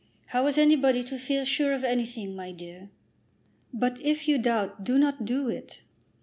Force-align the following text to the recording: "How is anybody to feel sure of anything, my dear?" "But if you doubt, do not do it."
"How 0.29 0.47
is 0.47 0.57
anybody 0.57 1.03
to 1.03 1.19
feel 1.19 1.45
sure 1.45 1.71
of 1.73 1.83
anything, 1.83 2.35
my 2.35 2.51
dear?" 2.51 2.89
"But 3.71 4.01
if 4.01 4.27
you 4.27 4.39
doubt, 4.39 4.83
do 4.83 4.97
not 4.97 5.25
do 5.25 5.47
it." 5.47 5.81